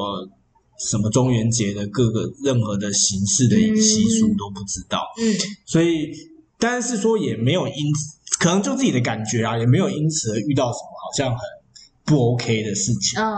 [0.00, 0.28] 呃
[0.78, 5.02] 什么中元节的各个任何的形式的习俗都不知道。
[5.20, 5.34] 嗯，
[5.66, 6.10] 所以
[6.58, 11.38] 但是说也没有因此，可能就自己的感觉啊，也没有因此而遇到什么好像很。
[12.02, 13.30] 不 OK 的事情，嗯，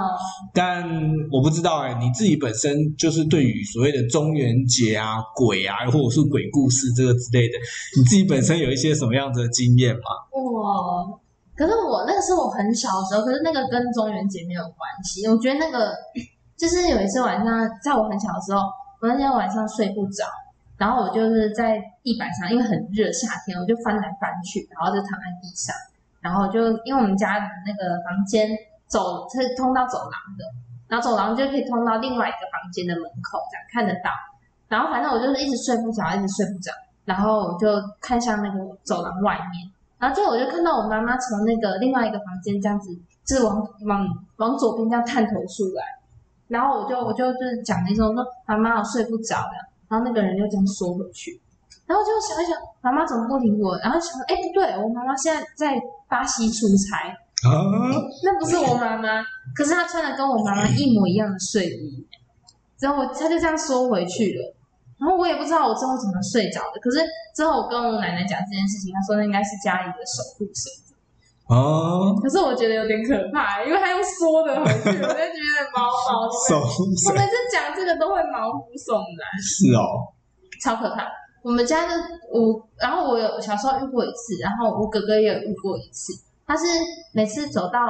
[0.55, 0.83] 但
[1.31, 7.59] 我不知道哎、欸，你自己本身就是对于所谓的中元节啊、鬼啊，或者是鬼故事这个之类的，
[7.99, 10.01] 你自己本身有一些什么样子的经验吗？
[10.33, 11.05] 哇，
[11.55, 15.27] 可是我那个是我很小的时候，可是那个跟中元节没有关系。
[15.29, 15.93] 我觉得那个
[16.63, 18.61] 就是有一次晚上，在我很小的时候，
[19.01, 20.25] 我那天晚上睡不着，
[20.79, 25.75] 然后我就是在地板上，因为很热，夏天我就翻来翻去，然后就躺在地上。
[26.21, 28.49] 然后就因为我们家的那个房间
[28.87, 30.45] 走是通到走廊的，
[30.87, 34.11] 然后走廊就可以通到另外一个房间的门口，这样看得到。
[34.69, 36.71] 然后反正我就是一直睡不着，一直睡不着。
[37.05, 37.67] 然后我就
[38.01, 39.69] 看向那个走廊外面，
[39.99, 45.83] 然后最后我就看到我妈妈从那个另外一个房间这样子，就是往往往左边这样探头出来。
[46.53, 49.57] 然后我就我就就是讲那种说妈妈我睡不着的，
[49.89, 51.41] 然后那个人就这样缩回去。
[51.87, 53.77] 然后就想一想，妈妈怎么不理我？
[53.79, 57.09] 然后想，哎，不对，我妈妈现在在巴西出差，
[57.49, 57.51] 啊，
[58.23, 59.25] 那不是我妈妈。
[59.57, 62.07] 可是她穿的跟我妈妈一模一样的睡衣，
[62.81, 64.55] 然后我她就这样缩回去了。
[65.01, 66.79] 然后我也不知道我之后怎么睡着的。
[66.81, 67.01] 可是
[67.35, 70.71] 之后我跟我奶奶讲这件事情，她说那应该是家里的守护神。
[71.53, 79.29] 哦，可是我觉得有点可怕，因为他用缩的回去，我就觉得毛毛我每次讲这个都会毛骨悚然。
[79.41, 80.09] 是哦，
[80.63, 81.07] 超可怕。
[81.43, 81.93] 我们家的
[82.33, 86.13] 我，然后我有小时候遇过一次，然后我哥哥也有遇过一次。
[86.47, 86.65] 他是
[87.13, 87.81] 每次走到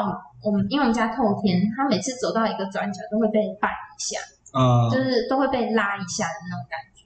[0.42, 4.20] 我们，因为我们家透天，他每次走到一个转角都会被绊一下，
[4.56, 7.04] 嗯，就是都会被拉一下的那种感觉，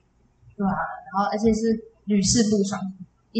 [0.57, 0.79] 对啊？
[1.07, 2.81] 然后而且是屡试不爽，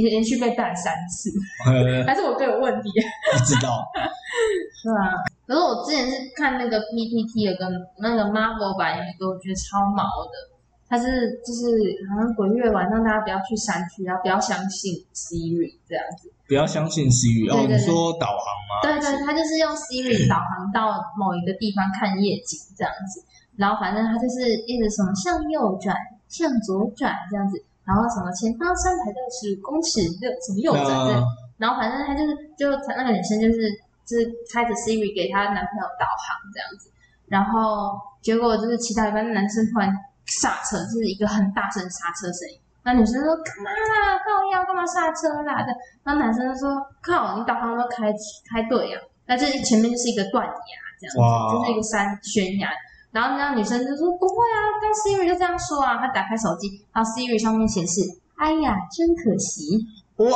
[0.03, 1.31] 连连续被带三次，
[1.69, 2.91] 嗯， 还是我哥有问题？
[3.33, 3.85] 不知道，
[4.83, 5.11] 是啊。
[5.47, 10.57] 可是我之前是看那个 PPT 的跟那个 Marvel 版有一个，我觉得超毛的。
[10.89, 11.05] 他是
[11.43, 11.67] 就是
[12.09, 16.31] 好像鬼月晚上大家不要去山区，然后不要相信 Siri 这样子。
[16.47, 18.73] 不要相信 Siri，哦，你说导航吗？
[18.87, 23.19] 对对，他就是用 Siri 导航到某一个地方看夜景这样子，
[23.59, 25.91] 然后反正他就是一直什么向右转、
[26.29, 31.23] 向左转这样子，然后什么前方三百六十公尺就什么右转这样，
[31.57, 32.67] 然后反正他就是就
[32.99, 33.71] 那个女生就是
[34.03, 36.91] 就是开着 Siri 给她男朋友导航这样子，
[37.31, 39.89] 然后结果就是其他一般男生突然。
[40.27, 44.19] 刹车就是一个很大声刹车声音，那女生说干嘛啦？
[44.19, 45.63] 靠要干嘛刹车啦？
[45.63, 48.11] 的，那男生就说靠，你导航都开
[48.51, 52.69] 开对呀、啊，那这前面就是一个断崖，这样子，就是一个山悬崖。
[53.17, 55.97] 然后那女生就说不会啊，刚 Siri 就这样说啊。
[55.97, 58.03] 她打开手机，然后 Siri 上面显示，
[58.37, 59.81] 哎呀，真可惜。
[60.17, 60.29] 哇，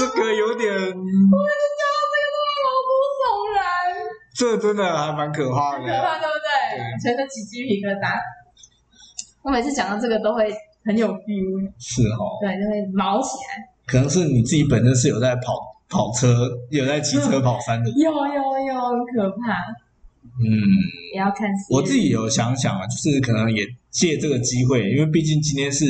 [0.00, 2.36] 这个有点，我就讲到这个都
[2.66, 3.22] 毛骨悚
[3.54, 3.62] 然。
[4.34, 6.50] 这真的还蛮可怕的，可怕对不对？
[7.00, 8.18] 全身起鸡皮疙瘩。
[9.42, 10.52] 我每次讲到这个都会
[10.84, 11.62] 很有 feel。
[11.78, 12.42] 是哦。
[12.42, 13.62] 对，就会毛起来。
[13.86, 15.54] 可能是你自己本身是有在跑
[15.88, 17.90] 跑车，有在骑车跑山的。
[17.94, 19.54] 有有有，很可怕。
[20.40, 20.46] 嗯。
[21.14, 21.48] 也要看。
[21.68, 25.84] 我自己有想想啊，就是可能也借这个机会，因为毕竟今天是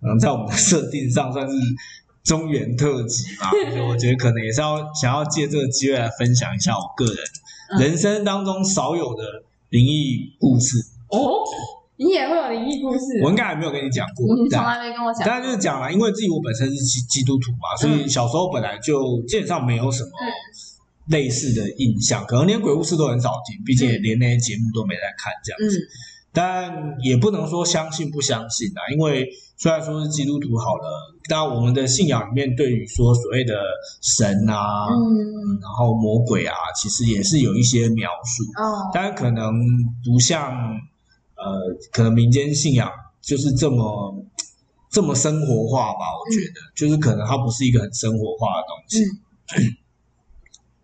[0.00, 1.54] 可能在我们的设定上算是
[2.24, 7.16] 中原特辑嘛，所 以我觉得可能也是要想要借这个机会来分享一下我个人。
[7.78, 9.22] 人生当中少有的
[9.68, 10.76] 灵异故事
[11.08, 11.38] 哦，
[11.96, 13.22] 你也会有灵异故事？
[13.22, 15.24] 我应该还没有跟你讲过，你从来没跟我讲。
[15.24, 20.10] 当然就是讲了，因为自己我本身是基基督徒嘛，所以小时候本来就基本上没有什么
[21.10, 25.78] 类似的印象，可能连鬼故事都很少听，毕竟也连那些节目都没在看这样子。
[26.32, 30.86] 但也不能说相信不相信啊，因为虽然说是基督徒好了，
[31.28, 33.52] 但我们的信仰里面对于说所谓的
[34.00, 38.44] 神啊，嗯，然后魔鬼啊，其实也是有一些描述。
[38.62, 39.52] 哦，但可能
[40.04, 40.52] 不像
[41.34, 42.88] 呃，可能民间信仰
[43.20, 44.24] 就是这么
[44.88, 45.98] 这么生活化吧？
[46.14, 49.04] 我觉得，就是可能它不是一个很生活化的东西。
[49.56, 49.74] 嗯，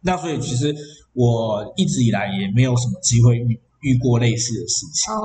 [0.06, 0.74] 那所以其实
[1.12, 3.60] 我一直以来也没有什么机会遇。
[3.82, 5.20] 遇过类似的事情，哦，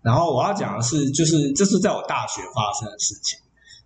[0.00, 3.38] 然后我要讲的是，就是这是在我大学发生的事情。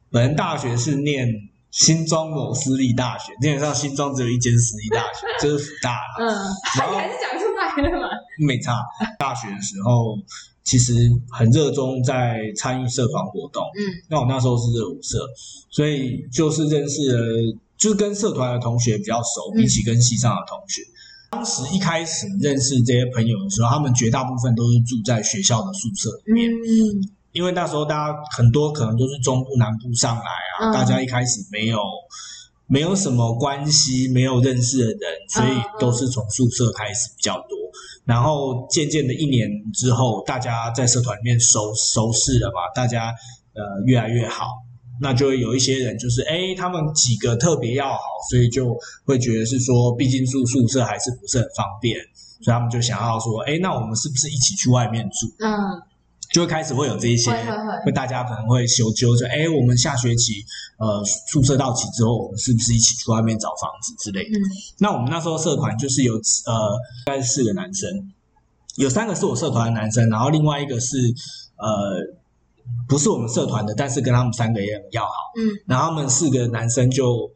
[0.08, 1.26] 本人大学是念
[1.72, 5.98] 新庄某私立大学，基本上新庄只有一间私立大学，就是辅大。
[6.20, 6.28] 嗯，
[6.78, 8.08] 然后还是讲出来了嘛？
[8.46, 8.76] 没差。
[9.18, 10.16] 大学的时候
[10.62, 10.94] 其实
[11.32, 15.18] 很热衷在参与社团活动，嗯，那我那时候是热舞社，
[15.70, 20.82] 所以就是认识了，就是跟社团的同学比较熟，比起跟系上的同学。
[21.30, 26.50] 当时一开始认识这些朋友的时候，他们绝大部分都是住在学校的宿舍里面。
[26.50, 30.24] 嗯，因为那时候大家很多可能都是中部、南部上来
[30.58, 31.78] 啊，大家一开始没有
[32.66, 37.56] 没有什么关系，没有认识的人，所以都是从宿舍开始比较多。
[38.04, 43.14] 然后渐渐的一年之后，大家在社团里面熟熟识了嘛，大家
[43.54, 44.46] 呃越来越好，
[45.00, 48.00] 那就会有一些人就是哎，他们几个特别要好，
[48.30, 51.96] 所以就会觉得是说，毕竟住宿舍还是不是很方便，
[52.42, 55.26] 所以他们就想要说，哎，那我们是不是一起去外面住？
[55.44, 55.82] 嗯。
[56.32, 57.28] 就会开始会有这一些，
[57.84, 60.34] 会大家可能会修纠着，哎，我们下学期
[60.78, 64.38] 呃宿舍到期之后，我们是不是一起去外面找房子之类的？
[64.38, 64.42] 嗯、
[64.78, 67.90] 那我们那时候社团就是有呃大概四个男生，
[68.76, 70.96] 有三个是我社团的男生，然后另外一个是
[71.56, 71.98] 呃
[72.88, 77.30] 不是我们社团的，但是跟他们三个也很要好，嗯，然后他们四个男生就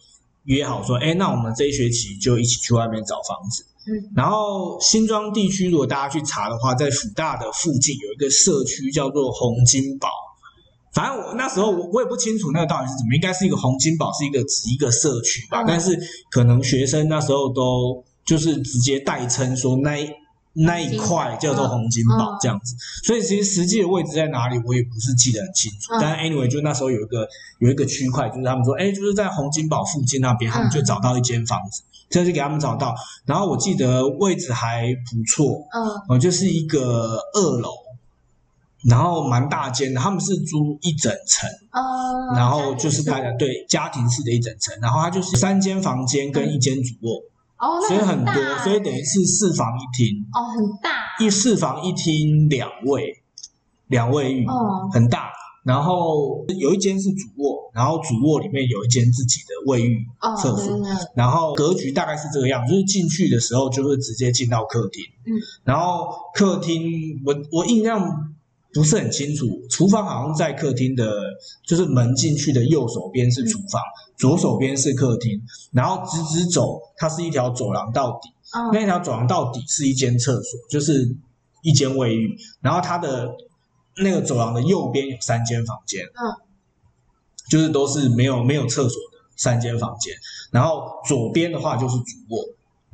[0.44, 3.64] 约好说，哎，那我们这一学期就一起去外面找房子。
[3.86, 10.08] 嗯，然后新庄地区，如果大家去查的话，在辅大的附近有一个社区叫做洪金宝。
[10.92, 15.98] 反正我那时候我我也不清楚那个到底是怎么，应该是一个洪金宝是一个指一个社区吧，但是
[16.30, 20.08] 可能学生那时候都就是直接代称说那一
[20.54, 22.74] 那一块叫做洪金宝这样子。
[23.04, 25.92] 所以其实实际的位置在哪里，我也不是记得很清楚。
[26.00, 27.28] 但 anyway，就那时候有一个
[27.58, 31.82] 有一个区块，就是他们说，哎，就是在洪金宝附近那边，他们就找到一间房子。
[32.10, 35.66] 这就给他们找到，然后我记得位置还不错，
[36.08, 37.70] 嗯，就是一个二楼，
[38.88, 47.20] 然后蛮大间的，他们是租一整层，嗯，然后就是大家对家庭式的一整层，然后它就是三间房间跟一间主卧，
[47.64, 53.22] 哦，所以很多，所以等于是四房一厅，哦，很大，一四房一厅两卫，
[53.86, 55.30] 两卫浴，哦，很大。
[55.64, 60.06] 然后有一间是主卧，然后主卧里面有一间自己的卫浴
[60.36, 60.82] 厕所，哦、
[61.14, 65.32] 然后格局大概是这个样，就是进去的时候就会直接进到客厅，嗯，
[65.64, 67.98] 然后客厅我我印象
[68.74, 71.08] 不是很清楚，厨房好像在客厅的，
[71.64, 75.40] 就是门进去的右手边是厨房，嗯、左手边是客厅，
[75.72, 81.16] 然后直直走，它是一条走廊到底，哦、那条走廊到底是一间厕所，就是
[81.62, 83.30] 一间卫浴，然后它的。
[83.96, 86.34] 那个走廊的右边有三间房间，嗯，
[87.48, 90.12] 就是都是没有没有厕所的三间房间。
[90.50, 92.44] 然后左边的话就是主卧，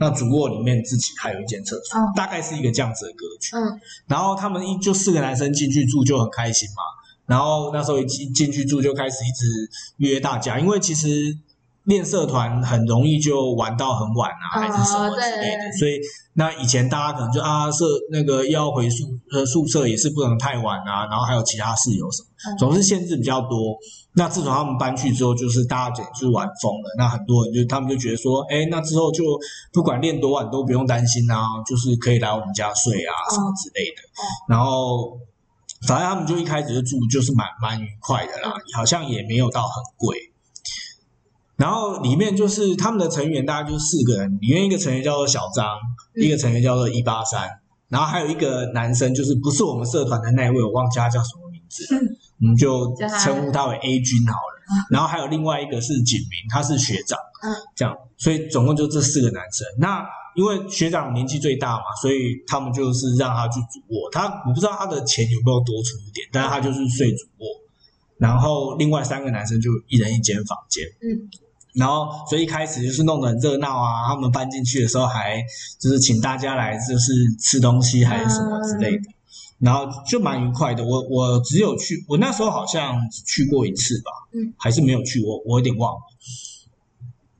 [0.01, 3.55] 那主卧里面自己还有一间厕所，嗯，大概是一个这样子的格局。
[3.55, 6.83] 嗯，然后他们一就四个男生进去住就很开心嘛。
[7.27, 11.39] 然后那时候一进进去住就开始一直约大家，因为其实。
[11.85, 15.99] 练社团很容易就玩到很晚啊，还是什么之类的，所以
[16.35, 23.77] 那以前大家可能就啊社那个要回宿呃宿舍也是不能太晚啊，然后还有其他室友什么，总是限制比较多。
[24.13, 26.95] 那自从他们搬去之后，就是大家简直就玩疯了。
[26.99, 29.23] 那很多人就他们就觉得说，哎，那之后就
[29.73, 34.03] 不管练多晚都不用担心啊，就是可以来我们家睡啊什么之类的。
[34.49, 35.17] 然后
[35.87, 40.30] 反正他们就一开始就住就是蛮蛮愉快的啦，好像也没有到很贵。
[41.61, 44.39] 然后里面就是他们的成员，大概就是四个人。
[44.41, 45.77] 里面一个成员叫做小张，
[46.17, 47.47] 嗯、一个成员叫做一八三，
[47.89, 52.01] 然后还有一个男生，就是不是我们社团的那一位，我忘记他叫什么名字，嗯、
[52.41, 54.65] 我们就称呼他为 A 君好了。
[54.73, 59.67] 嗯、然后还有另外一个是景明，他是学长，嗯，这样，所以总共就这四个男生。
[59.79, 60.03] 那
[60.37, 64.11] 因为学长年纪最大嘛，所以他们就是让他去主卧。
[64.11, 67.47] 他我不知道他的钱有没有多出一点，但是他就是睡主卧。
[68.17, 71.29] 然后另外三个男生就一人一间房间，嗯。
[71.75, 74.09] 然后，所以一开始就是弄得很热闹啊。
[74.09, 75.41] 他们搬进去的时候，还
[75.79, 79.03] 就是请大家来，就是吃东西还是什么之类的。
[79.61, 80.85] 然后就蛮愉快的。
[80.85, 86.01] 我我只有去，我那时候好像只去过一次吧，嗯，还是没有去，我我有点忘了。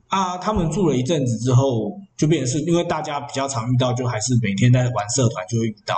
[0.07, 5.95] 啊，他们住了一阵子之后，就变成是因为大家比较常遇到，就还是每天在玩社团就会遇到。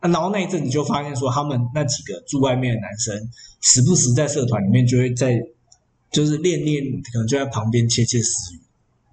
[0.00, 3.14] 啊，然后那一阵子就发现说，他们那几个住外面的男生，
[3.60, 5.40] 时不时在社团里面就会在。
[6.12, 8.60] 就是练练，可能就在旁边窃窃私语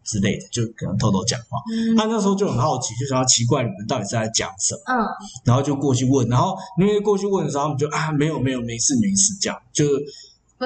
[0.03, 1.57] 之类的，就可能偷偷讲话。
[1.71, 4.81] 嗯、他那时候就很好奇，就想要奇怪你们到底是在讲什么。
[4.87, 5.05] 嗯，
[5.43, 9.85] 然后就过去问，然后因为过去问的时候，他们就啊没有没有没事没事这样，就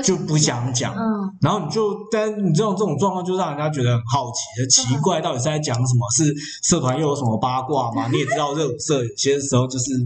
[0.03, 0.93] 就不想讲。
[0.95, 6.10] 嗯，然后你就但你这种这种状况，就让人家觉得很好奇，奇怪到底是在讲什么？
[6.15, 6.33] 是
[6.63, 8.07] 社团又有什么八卦吗？
[8.12, 9.91] 你也知道热舞社有些时候就是。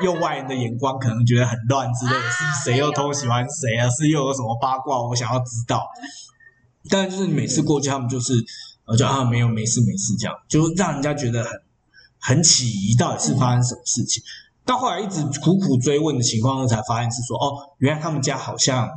[0.00, 3.86] 用外人的眼光可能觉得很乱之类的，是谁又偷喜欢谁啊？
[3.90, 4.98] 是又有什么八卦？
[5.06, 5.86] 我想要知道。
[6.88, 8.32] 但就是你每次过去，他们就是
[8.86, 11.52] 我，就啊，没有，没事，没事，这样就让人家觉得很
[12.18, 14.22] 很起疑，到底是发生什么事情？
[14.64, 18.88] 到后来一直苦苦追问的情况，才发现是说，哦，原来他们家好像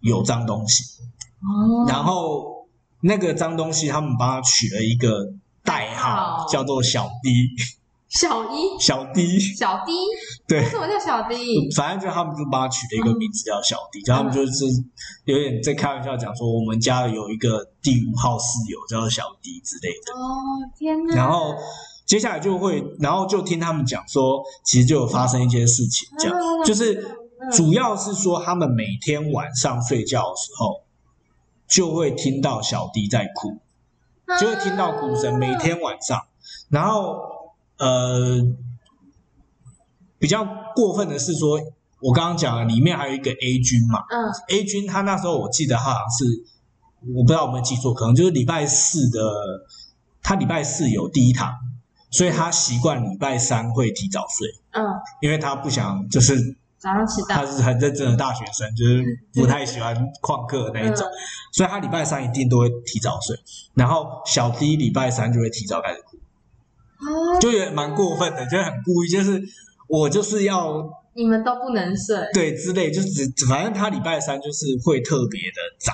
[0.00, 1.02] 有脏东西。
[1.40, 1.86] 哦。
[1.88, 2.66] 然后
[3.00, 7.30] 那个脏东西，他们帮他取了一个代号，叫做小 D。
[8.08, 9.92] 小一，小 D，小 D，
[10.46, 11.68] 对，为什么叫小 D？
[11.74, 14.64] 反正就他们就帮他取了一个名字叫小 D，、嗯、他们就是
[15.24, 20.14] 有点在开玩笑讲说，我们家有一个第五号室友叫做小 D 之类的。
[20.14, 21.16] 哦，天哪！
[21.16, 21.52] 然后
[22.06, 27.16] 接下来就会，然后就听他们讲说，其实就有发生一些事情，这样、嗯、就是
[27.52, 30.82] 主要是说他们每天晚上睡觉的时候，
[31.68, 33.58] 就会听到小弟在哭，
[34.40, 36.20] 就会听到哭声，每天晚上，
[36.70, 37.34] 然后。
[37.78, 38.40] 呃，
[40.18, 41.60] 比较过分的是说，
[42.00, 46.24] 我刚刚讲了，里面还有一个 A 君嘛，嗯，A 君他那时候我记得他好像是，
[47.14, 49.20] 我不知道有没有记错，可能就是礼拜四的，
[50.22, 51.52] 他礼拜四有第一堂，
[52.16, 54.82] 所以他习惯礼拜三会提早睡，嗯，
[55.20, 56.34] 因为他不想就是
[56.78, 59.04] 早上迟到，他是很认真的大学生，就是
[59.34, 61.12] 不太喜欢旷课的那一种，嗯，
[61.52, 63.36] 所以他礼拜三一定都会提早睡，
[63.74, 66.16] 然后小 D 礼拜三就会提早开始哭。
[67.42, 69.42] 就也蛮过分的，就很故意，就是
[69.86, 75.92] 我就是要你们都不能睡，对之类，就只反正他礼拜三就是会特别的早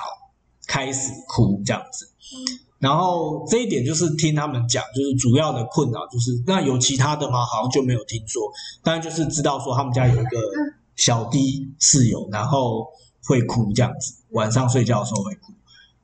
[0.65, 7.45] 开始哭这样子，嗯，然后这一点就是听他们讲，就是主要的困扰就是那有其他的吗？
[7.45, 8.43] 好像就没有听说，
[8.83, 10.37] 但就是知道说他们家有一个
[10.97, 12.85] 小弟室友，然后
[13.23, 15.53] 会哭这样子，晚上睡觉的时候会哭，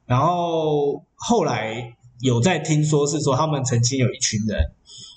[0.05, 4.71] 然后后来有在听说是说他们曾经有一群人。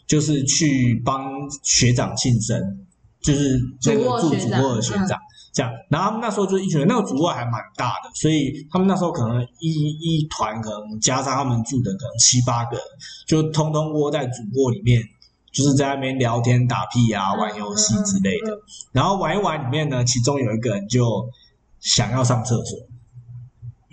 [0.05, 1.23] 就是去帮
[1.63, 2.87] 学长庆生，
[3.23, 5.19] 就是那个住主卧的学长
[5.53, 9.69] 这样，然后他们那时候就一群人，那个主卧还蛮大的，所以他们那时候可能一
[10.01, 12.85] 一团可能加上他们住的可能七八个人，
[13.27, 15.03] 就通通窝在主卧里面，
[15.53, 18.59] 就是在那边聊天打屁啊，玩游戏之类的。
[18.93, 21.29] 然后玩一玩里面呢，其中有一个人就
[21.81, 22.79] 想要上厕所，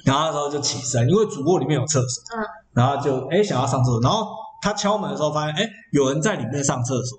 [0.06, 2.24] 然后那时候就起身，因为主卧里面有厕所，
[2.74, 4.28] 然后就哎想要上厕所，然后。
[4.62, 7.18] 他敲门的时候发现，哎，有人在里面上厕所，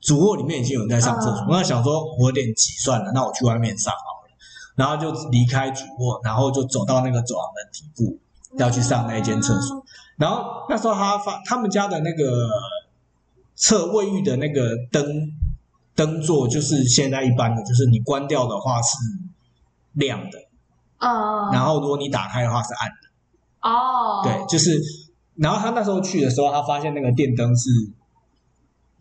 [0.00, 1.46] 主卧里面已经有人在上厕所。
[1.48, 4.30] 那、uh, 想说，我有点急，算了，那我去外面上好了。
[4.76, 8.18] 然后就离开主卧，然后就走到那个走廊的底部，
[8.56, 9.76] 要去上那一间厕所。
[9.76, 9.82] Uh,
[10.16, 12.48] 然后那时候他发，他们家的那个
[13.54, 15.04] 厕卫浴的那个灯
[15.94, 18.96] 灯座，就是现在一般的，就是你关掉的话是
[19.92, 20.38] 亮的，
[20.98, 24.80] 啊，uh, 然后如果你打开的话是暗的，哦，uh, 对，就是。
[25.40, 27.70] 然后他那时候去的时候，他发现那个电灯是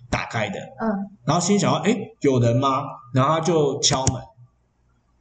[0.09, 0.87] 打开的，嗯，
[1.25, 2.83] 然后心想说：“哎，有人吗？”
[3.13, 4.21] 然后他就敲门，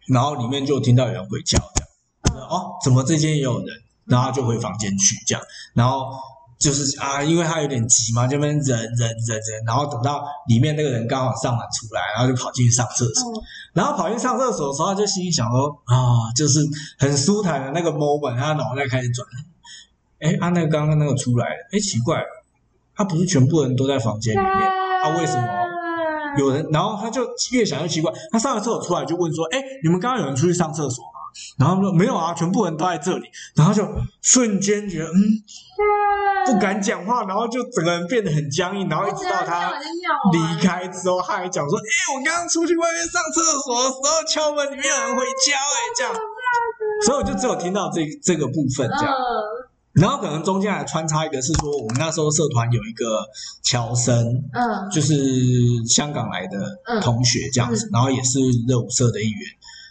[0.08, 3.68] 然后里面就听到有人会叫，这样，哦，怎么这间也有人？
[4.06, 5.42] 然后就回房间去，这样，
[5.74, 6.12] 然后
[6.58, 16.60] 就是啊，因为他有点急嘛，这边忍忍忍忍，然后等到里面那个人刚好上完出来，然后就跑进去上厕所，嗯、然后跑进上厕所的时候，他就心里想说：“啊，就是
[16.98, 19.26] 很舒坦的那个 moment，他脑袋开始转。”
[20.18, 22.26] 哎，啊，那个刚刚那个出来了，哎，奇怪了，
[22.94, 24.75] 他不是全部人都在房间里面，他、
[25.10, 25.46] 为什么
[26.38, 26.66] 有人？
[26.72, 31.10] 然后他就越想越奇怪，他上了厕所出来就问说：“哎，你们刚刚有人出去上厕所吗？”
[31.58, 33.86] 然后说：“没有啊，全部人都在这里。”然后就
[34.22, 35.14] 瞬间觉得嗯，
[36.46, 39.72] 不敢讲话，然后就整个人变得很僵硬，然后一直到他
[40.32, 46.14] 离开之后，他还讲说：“哎，我刚刚出去外面上厕所的时候敲门，里面有人会叫，哎，这样。”
[47.04, 49.14] 所以我就只有听到这这个部分这样。
[50.00, 53.26] 然后可能中间还穿插一个是说，我们那时候社团有一个
[53.62, 54.14] 乔生，
[54.52, 55.14] 嗯，就是
[55.86, 58.38] 香港来的同学这样子，嗯、然后也是
[58.68, 59.40] 热舞社的一员。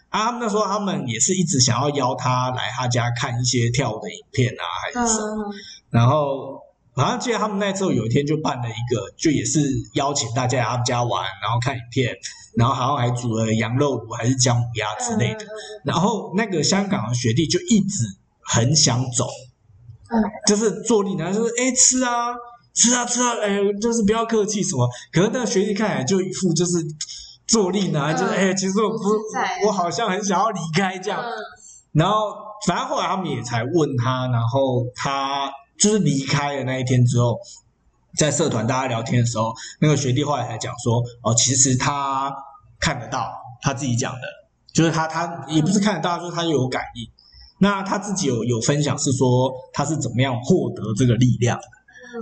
[0.09, 5.43] 啊，他们那时候他们也是一直想要邀他来他家看一些跳舞的影片啊，还是什么。
[5.43, 5.53] 嗯、
[5.89, 6.59] 然后
[6.95, 9.59] 好像记得他们那时候有一天就办了一个，就也是
[9.93, 12.15] 邀请大家来他们家玩，然后看影片，
[12.55, 15.43] 然后好像还煮了羊肉炉还是姜母鸭之类的。
[15.45, 15.49] 嗯、
[15.83, 18.05] 然后那个香港的学弟就一直
[18.39, 19.27] 很想走。
[20.09, 22.33] 嗯，就是坐立难，就是哎吃啊
[22.73, 24.87] 吃啊吃啊，哎就是不要客气什么。
[25.11, 26.73] 可是那个学弟看起来就一副就是
[27.47, 28.97] 坐立难，就是哎其实我不
[29.65, 31.23] 我好像很想要离开这样。
[31.91, 32.35] 然后
[32.67, 37.39] 反正后来他们也才问他，然后他就是离开的那一天之后，
[38.17, 42.33] 在社团大家聊天的时候，那个学弟后来才讲说哦，其实他
[42.79, 43.31] 看得到，
[43.61, 44.21] 他自己讲的，
[44.73, 47.09] 就是他他也不是看得到，就是他有感应。
[47.57, 51.63] 那他自己有有分享是说他是怎么样获得这个力量的？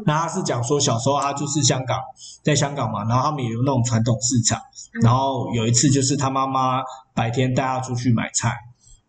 [0.05, 1.99] 那他是讲说小时候他就是香港，
[2.43, 4.59] 在香港嘛，然后他们也有那种传统市场，
[5.03, 6.81] 然后有一次就是他妈妈
[7.13, 8.51] 白天带他出去买菜，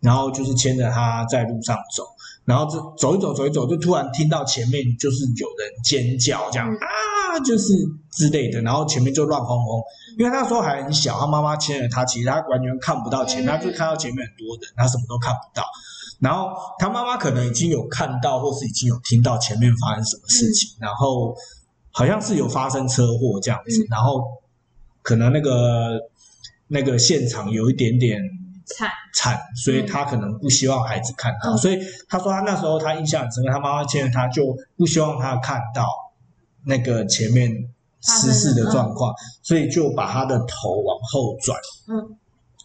[0.01, 2.05] 然后就是牵着他在路上走，
[2.45, 7.73] 然后就走一走走一走，就突然听到前面就是有人尖叫这样啊，就是
[8.13, 9.83] 之类的，然后前面就乱哄哄，
[10.19, 15.65] 因为那时候还很小，他妈妈牵着他，其实他完全看不到前面，他就看到前面很多人，他什么都看不到。
[16.21, 21.35] 然后他妈妈可能已经有看到，或是已经有听到前面发生什么事情，嗯、然后
[21.91, 24.23] 好像是有发生车祸这样子，嗯、然后
[25.03, 26.01] 可能那个
[26.69, 28.21] 那个现场有一点点
[28.67, 28.89] 惨。
[29.17, 31.79] 惨，所以他可能不希望孩子看到，嗯、所以
[32.09, 35.87] 他说他那时候他印象很深刻，他妈妈牵着他就不希望他看到
[36.65, 37.49] 那个前面
[38.01, 41.57] 失事的状况，嗯、所以就把他的头往后转，
[41.89, 42.19] 嗯，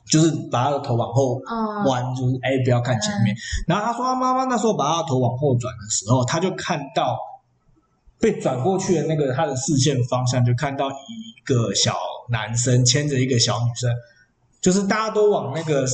[0.10, 1.40] 就是把他的头往后
[1.86, 3.36] 弯，嗯、就是哎不要看前面。
[3.36, 3.38] 嗯、
[3.68, 7.18] 然后他说他妈妈那时候把他的头往后转的时候，他就看到。
[8.22, 11.96] 被转过去的那个他的视线方向，就看到一个小
[12.30, 13.90] 男生牵着一个小女生，
[14.60, 15.86] 就是大家都往那个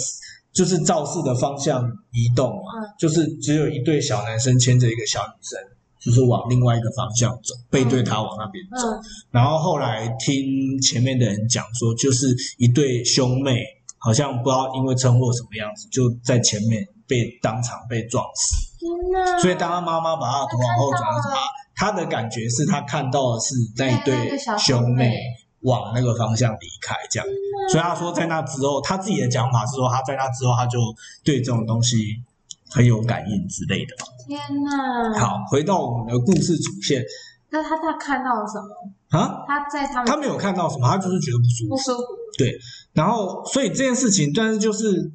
[0.52, 5.60] 就是肇事的方向移动嘛，嗯、就是只有一对小男生牵着一个小女生，
[6.00, 8.88] 就是往另外一个方向走，背对他往那边走。
[9.30, 13.64] 然后后来听前面的人讲说，就是一对兄妹，
[14.06, 18.56] 好像不知道因为车祸什么样子，就在前面被当场被撞死。
[18.86, 21.36] 嗯、所以当他妈妈把他的头往后转的时候。
[21.78, 25.14] 他的感觉是他看到的是那一对兄妹
[25.64, 27.28] 往那个方向离开，这样，
[27.70, 30.80] 所以他说在那之后，他自己的讲法是说他在那之后他就
[31.22, 31.98] 对这种东西
[32.70, 33.94] 很有感应之类的。
[34.26, 35.20] 天哪！
[35.20, 37.04] 好，回到我们的故事主线。
[37.50, 39.20] 那他他看到了什么？
[39.20, 39.44] 啊？
[39.46, 41.70] 他在他们他没有看到什么，他就是觉得不舒服。
[41.72, 42.04] 不舒服。
[42.38, 42.54] 对，
[42.96, 45.12] 然后所以这件事情，但是就是。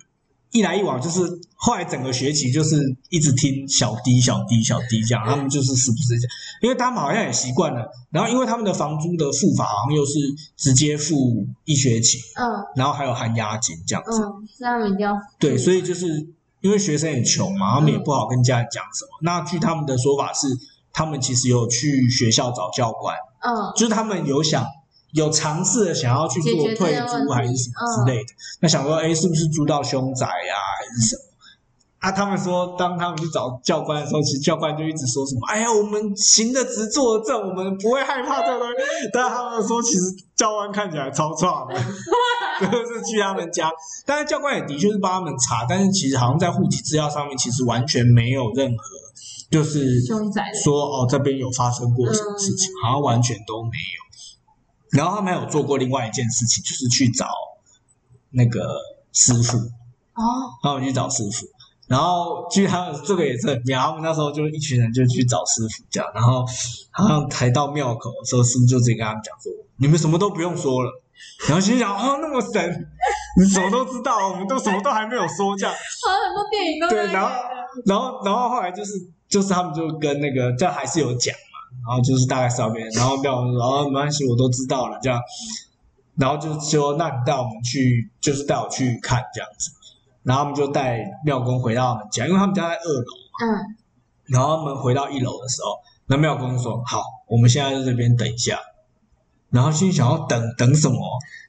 [0.52, 1.20] 一来一往，就是
[1.54, 6.30] 后来整个学期就是一直听小滴小滴小滴这样，他们就是是不是这样？
[6.62, 10.18] 因为他们好像也习惯了，然后因为他们的房租的付法好像又是
[10.56, 16.08] 直接付一学期，嗯，然后还有含押金这样子，嗯，是他们一定要对，所以就是
[16.62, 19.10] 因为学生也穷嘛，他们也不好跟家人讲什么。
[19.22, 20.48] 那据他们的说法是，
[20.92, 24.66] 他们其实有去学校找教官，嗯，就是他们有想。
[25.12, 31.22] 有尝试的想要去做退租还是什么之类的，那想说，哎，是不是租到凶宅呀，还是什么？
[32.00, 38.74] 啊，他们说，当他们去找教官的时候，其实教官就一直说什么，哎呀，我们行得直，坐得正，我们不会害怕这个东西。
[39.12, 40.00] 但他们说，其实
[40.34, 41.74] 教官看起来超壮的，
[42.60, 43.70] 就是去他们家，
[44.06, 48.84] 但是教官也的确是帮他们查，但是其实好像在户籍资料上面，其实完全没有任何，
[49.50, 50.00] 就是
[50.64, 54.09] 说哦，这边有发生过什么事情，好像完全都没有。
[54.92, 57.26] 然后他们还有做过另外一件事情，就是去找
[58.30, 58.60] 那个
[59.12, 60.22] 师傅哦，
[60.62, 61.46] 然后去找师傅，
[61.86, 66.44] 然后据他们这个也是很妙，他们那时候就一群人就去找师傅这样，然后
[66.90, 70.90] 好像抬到庙口的时候，师傅就直接跟他们讲说：“你们什么都不用说了。”
[71.48, 72.88] 然后心想：“哦，那么神，
[73.38, 77.30] 你什么都知道，我们都什么都还没有说这样。”好像很多电影都对，然后
[77.86, 78.92] 然后然后后来就是
[79.28, 81.34] 就是他们就跟那个这还是有讲。
[81.90, 85.20] 然后就是大概是那边，然后庙公说：“哦，没关系，我都知道了。”这样，
[86.14, 89.72] 然后就说：“那你带我们去，就是带我去看这样子。”
[90.22, 93.44] 然后我们就带庙公回到他们家，因为他们家在二楼嘛。
[93.44, 93.76] 嗯。
[94.26, 98.60] 然后他们回到一楼的时候，那庙公说：“好，我们现在在这边等一下。”
[99.50, 101.00] 然后心想要等等什么？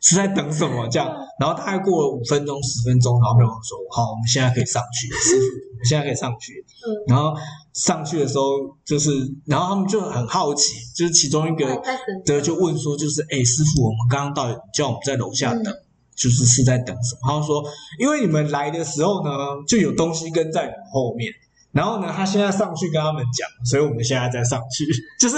[0.01, 0.87] 是在等什么？
[0.89, 6.93] 这样，然后大概过了五分钟、十分钟，然后庙公说：“好，我们现在可以上去，师傅，我们现在可以上去。”嗯。
[7.07, 7.33] 然后
[7.73, 8.43] 上去的时候，
[8.85, 9.09] 就是，
[9.47, 11.81] 然后他们就很好奇，就是其中一个
[12.25, 15.81] 的就问说：“就是，哎，师傅，我们刚刚到底叫我们在楼下等，嗯、
[16.15, 17.63] 就是是在等什么？”他说
[17.97, 19.31] ：“因为你们来的时候呢，
[19.67, 21.33] 就有东西跟在你们后面。
[21.71, 24.85] 然后呢，他现在上去跟他们讲，所以我们现在再上去，
[25.19, 25.37] 就是。”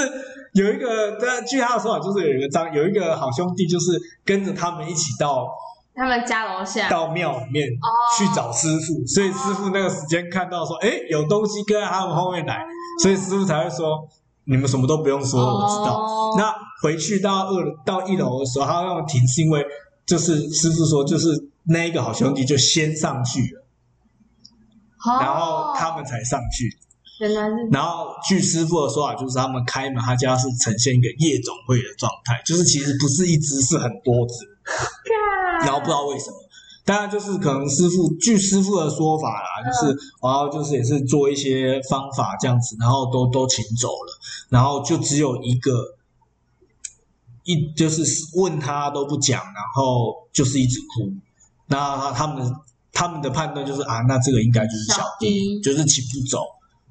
[0.54, 5.48] 有一个，但据他的说法，就是有一个张，有一个好兄弟，就是跟着他们一起到
[5.95, 7.69] 他们家楼下，到庙里面
[8.17, 8.95] 去找师傅。
[8.95, 9.08] Oh.
[9.08, 12.65] 所以师傅那个时间看到说，哎，有东西跟在他们后面来，
[13.01, 14.08] 所以师傅才会说，
[14.45, 15.99] 你们什么都不用说，我知道。
[15.99, 16.39] Oh.
[16.39, 19.63] 那回去到二到一楼的时候，他让我停，是因为
[20.06, 21.29] 就是师傅说，就是
[21.65, 23.63] 那一个好兄弟就先上去了
[25.06, 25.21] ，oh.
[25.21, 26.77] 然后他们才上去。
[27.71, 34.34] 然后据师傅的说法，就是他们开门，他家是呈现一个夜总会的状态，就是其实不是一只，是很多只。
[35.65, 36.38] 然后不知道为什么，
[36.86, 45.95] 当然就是可能师傅据师傅的说法啦，就是然后就是也是做一些方法这样子，然后都都请走了，然后就只有一个
[47.43, 48.04] 一就是
[48.36, 51.12] 问他都不讲，然后就是一直哭。
[51.67, 52.54] 那他们
[52.91, 56.39] 他们的判断就是啊，那这个应该就是小弟，就是请不走。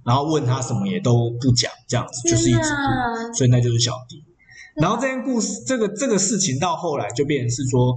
[0.04, 4.24] 然后问他什么也都不讲，这样子就是一直哭，所以那就是小弟。
[4.74, 7.96] 然后这件故事，这个这个事情到后来就变成是说，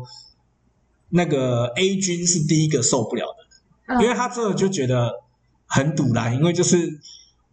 [1.09, 3.25] 那个 A 君是第一个受不了
[3.87, 5.11] 的，因为他真的就觉得
[5.67, 6.99] 很堵然，因为就是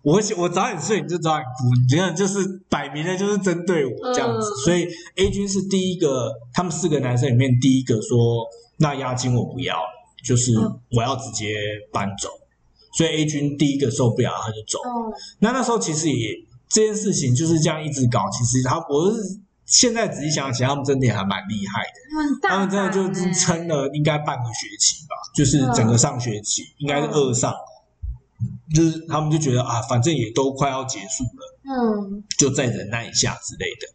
[0.02, 8.46] 我我早点睡你就早点哭，你这样就是摆明了就是针对我这样子，所以 A 君是第一个，他们四个男生里面第一个说，
[8.78, 9.76] 那押金我不要，
[10.24, 10.52] 就是
[10.90, 11.54] 我要直接
[11.92, 12.28] 搬走。
[12.94, 14.78] 所以 A 君第一个受不了，他就走。
[15.38, 16.34] 那那时候其实也
[16.68, 27.55] 这件事情就是这样一直搞，其实他我是现在仔细想起来，他们真的也还蛮厉害的，他们真的就是撑了应该半个学期吧，就是整个上学期应该是二上，
[28.75, 33.87] 就是他们就觉得啊，反正也都快要结束了，嗯，就再忍耐一下之类的。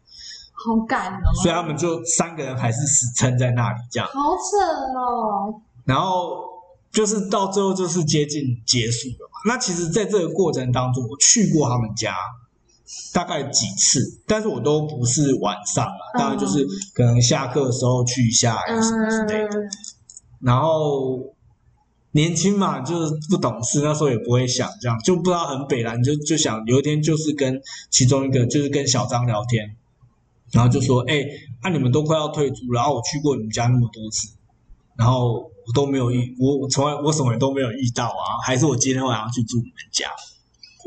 [0.60, 1.30] 好赶哦！
[1.40, 4.08] 所以他们就三个人还是死撑在那里，这样。
[4.08, 5.54] 好扯哦！
[5.84, 6.42] 然后
[6.90, 9.38] 就是到最后就是接近结束了嘛。
[9.46, 12.12] 那其实，在这个过程当中，我去过他们家
[13.12, 19.58] 大概几次，但是我都不是晚上嘛，当然就是可能下课的时候去一下什么之类的。
[20.40, 21.20] 然后
[22.12, 29.76] 年轻嘛，就是不懂事，那时候也不会想这样，就不知道很北烂，就就想有一天就是跟其中一个就是跟小张聊天。
[30.50, 31.22] 然后就说：“哎，
[31.62, 34.30] 那、啊、你们都快要退租，然后我去过你们家那么多次，
[34.96, 40.08] 然后我都没有遇，我我从来我什么都没有遇到啊，还是我今天晚上去住你们家？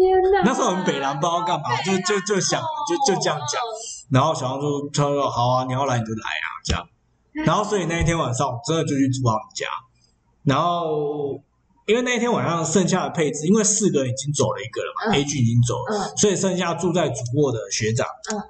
[0.01, 0.41] 天哪！
[0.43, 3.61] 那时候我们北南不知道干嘛，就就就想就就这样讲。
[4.09, 6.87] 然后小王就他说好啊，你要来你就来啊，这样。
[7.45, 9.67] 然后所以那一天晚上我真的就去住他们家。
[10.43, 11.39] 然后
[11.85, 18.07] 因为那一天晚上剩下的配置，因为四个人已经走了一个了嘛、嗯、，A 君已经走了，嗯、所以剩下住在主卧的学长。
[18.33, 18.41] 嗯”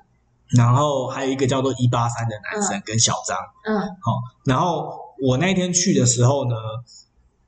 [0.58, 6.56] 然后还有一个叫做一八三的男生跟小张，嗯，好、嗯，然后我那天去的时候呢，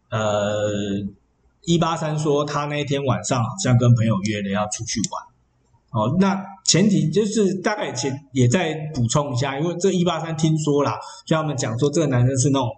[0.09, 0.71] 呃，
[1.65, 5.23] 一八三说他那天晚上好像跟朋友约了要出去玩，
[6.03, 12.69] 哦，那前提就是大概前也再补充一下，因为这一八三听说啦，就他们讲说这个男生是那种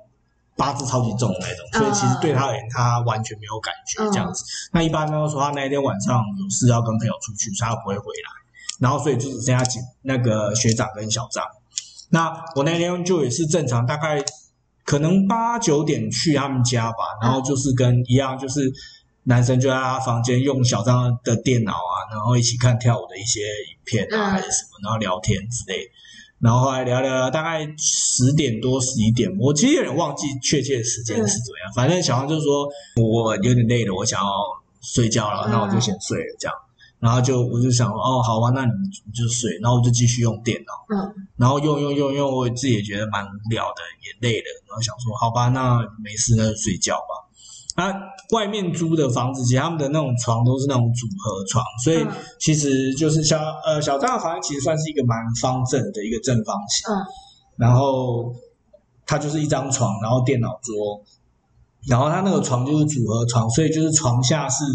[0.56, 4.44] 八字超级重的那种，所以其实对他而言他完全没有感觉这样子。
[4.44, 8.46] 嗯、那一八三说他那一天晚上有事要跟朋友出去，所以他不会回来。
[8.78, 11.42] 然后，所以就只剩下几那个学长跟小张。
[12.10, 14.22] 那我那天就也是正常，大概
[14.86, 16.98] 可能八九点去他们家吧。
[17.22, 18.72] 然后就是跟一样，就是
[19.24, 25.90] 男生就在他房间用小张的电脑啊，然后一起看跳舞的一些影片啊，还是什么，然后聊天之类。
[26.40, 31.74] 然后后来聊聊聊，大概十点多十一点，我其实有点忘记确切的时间是怎么样。
[31.74, 32.68] 反正小张就说
[33.02, 34.28] 我有点累了，我想要
[34.82, 36.56] 睡觉了，那我就先睡了这样。
[37.06, 38.72] 然后就我就想哦，好吧，那你
[39.06, 47.14] 你就睡，然后我就继续用电脑，嗯，然后用用用用，我自己也觉得蛮无聊的，也累了，然后想说好吧，那没事，那就睡觉吧。
[47.76, 47.94] 啊，
[48.34, 52.04] 外面租的房子，其实他们的那种床都是那种组合床，所以
[52.40, 57.06] 其实就是小呃小张的房间其实算是一个蛮方正的一个正方形，嗯，
[57.58, 58.34] 然后
[59.06, 61.04] 它就是一张床，然后电脑桌，
[61.88, 64.66] 然后它那个床就是组合床，所以就是床下是。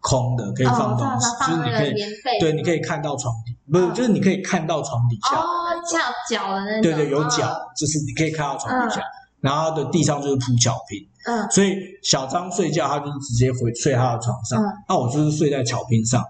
[0.00, 1.94] 空的可以放东西，就是你可以
[2.40, 5.36] 对，你可以看到床底，不是，就是你可以看到床底下。
[5.36, 5.98] 哦，翘
[6.30, 6.82] 脚的那种。
[6.82, 9.02] 对对，有脚，就是你可以看到床底下。
[9.40, 16.20] 然后的地上就是铺巧拼，嗯，所以小张睡觉，他就是直接回睡他的床上，那我就是睡在巧拼上，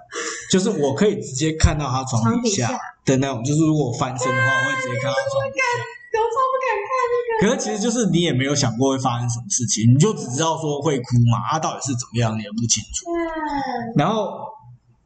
[0.53, 2.69] 就是我可以直接看到他床底下
[3.07, 5.65] 的那种，就是如果翻身的话，我会直接看到床底下。
[6.19, 7.29] 我超不敢看那个。
[7.41, 13.07] 可是其实就是你也没有想过会发生什么事情，你就只知道说会哭嘛，啊，到底是怎么样你也不清楚。
[13.11, 13.95] 嗯。
[13.97, 14.45] 然后，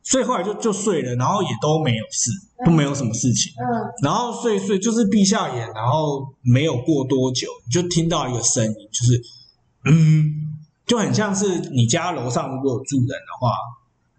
[0.03, 2.31] 所以后来就就睡了，然后也都没有事，
[2.65, 3.53] 都没有什么事情。
[3.59, 3.65] 嗯。
[4.03, 9.23] 然后睡睡就是闭下眼，然后没有过多久，你就听到一个声音，就是
[9.85, 13.53] 嗯，就很像是你家楼上如果有住人的话，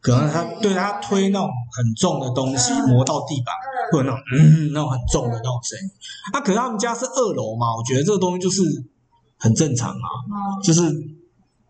[0.01, 3.55] 可能他对他推那种很重的东西磨到地板。
[3.93, 5.89] 会有那种嗯，那种很重的那种声音，
[6.33, 8.61] 啊，可是他们家是二楼嘛，我觉得这个东西就是
[9.37, 10.81] 很正常啊，就是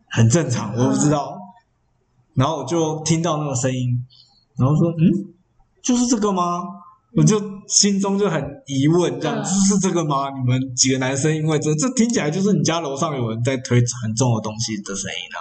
[0.09, 1.37] 很正常，我不知道。
[2.35, 3.89] 然后我就听到那个声音，
[4.57, 5.33] 然后说嗯，
[5.83, 6.63] 就是这个吗？
[7.15, 10.31] 我就心中就很疑问，这样子是这个吗？
[10.31, 15.37] 你们几个男生因为这这听起来就是你家楼上有人在推很重的东西的声音啊。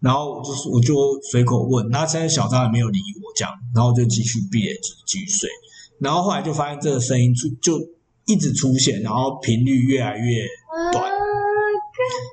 [0.00, 0.94] 然后我就我就
[1.32, 5.48] 随口问，那现在小张也没有理我这样，然后我就继续闭眼继继续睡。
[5.98, 7.78] 然后后来就发现这个声音出就
[8.26, 10.46] 一直出现，然后频率越来越
[10.92, 11.10] 短，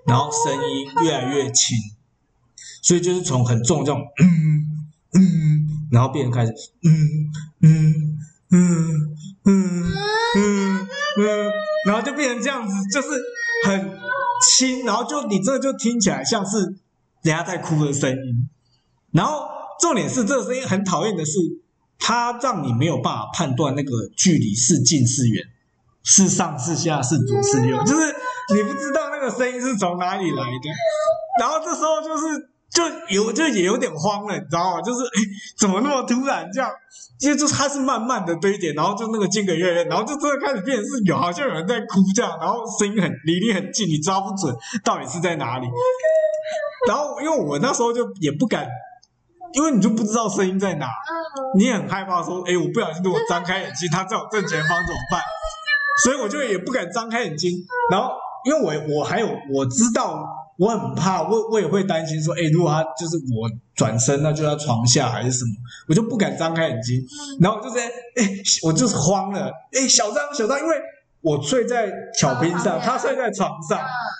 [0.05, 1.77] 然后声音越来越轻，
[2.81, 6.51] 所以就是从很重这种嗯嗯，然后变成开始
[6.83, 8.17] 嗯嗯
[8.51, 9.93] 嗯嗯
[10.35, 11.51] 嗯嗯，
[11.85, 13.07] 然后就变成这样子，就是
[13.65, 13.91] 很
[14.49, 16.59] 轻，然后就你这就听起来像是
[17.21, 18.49] 人家在哭的声音，
[19.11, 19.45] 然后
[19.79, 21.62] 重点是这个声音很讨厌的是。
[21.99, 25.43] 它让你没有办法判断那个距离是近是远，
[26.03, 28.13] 是上是下是左是右，就是
[28.53, 30.69] 你不知道那个声音是从哪里来的。
[31.39, 34.81] 然后这时候就是就有就也有点慌了，你知道吗？
[34.81, 35.19] 就是 哎，
[35.57, 36.69] 怎么那么突然这样？
[37.21, 44.53] 因为就它是慢慢的堆叠，然后就那个间隔越来越，然后就真的开始变成是有好像有人在哭这样，然后声音很离你很近，你抓不准
[44.83, 45.67] 到底是在哪里。
[46.87, 48.67] 然后因为我那时候就也不敢。
[49.53, 55.21] 因为你就不知道声音在哪，嗯、你也很害怕说，哎，我不小心如果张开眼睛，他在我正前方怎么办？
[56.03, 57.51] 所以我就也不敢张开眼睛。
[57.91, 58.11] 然后，
[58.45, 60.25] 因为我我还有我知道，
[60.57, 65.51] 我很怕，我我也会担心说，哎，如果他就是我转身，那就在床下还是什么，
[65.87, 66.99] 我就不敢张开眼睛。
[67.39, 68.29] 然后我就在，哎，
[68.63, 70.75] 我就是慌了，哎，小张小张，因为。
[71.23, 71.89] 我睡在
[72.19, 73.79] 草坪上，他睡在床上，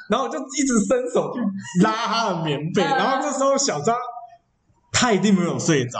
[0.09, 1.41] 然后我就一直伸手去
[1.83, 3.93] 拉他的棉被，然后这时候小张
[4.93, 5.99] 他一定没有睡着。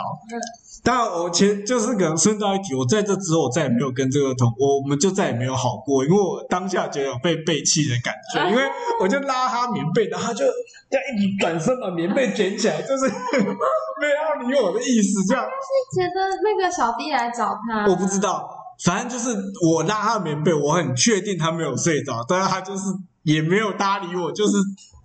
[0.84, 8.64] 当然，我前就是可能顺道一提，我在这之后我再也没有跟这个同我，我们就再也没有好过，因为我当下觉得有被背弃的感觉，因为
[9.02, 10.44] 我就拉他棉被，然后他就
[10.90, 13.06] 这样一转身把棉被卷起来，就是
[14.00, 15.44] 没有理我的意思，这样。
[15.46, 17.88] 是觉得那个小弟来找他？
[17.88, 18.50] 我不知道。
[18.84, 22.84] 反正就是我拉他棉被，我很确定他没有睡着，但是他就是
[23.22, 24.58] 也没有搭理我，就是